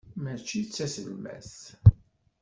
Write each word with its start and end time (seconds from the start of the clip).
Mačči 0.23 0.59
d 0.67 0.69
taselmadt. 0.73 1.55